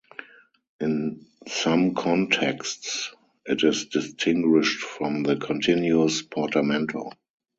In 0.79 1.27
some 1.47 1.93
contexts 1.93 3.11
it 3.45 3.63
is 3.63 3.85
distinguished 3.85 4.79
from 4.79 5.21
the 5.21 5.35
continuous 5.35 6.23
portamento. 6.23 7.11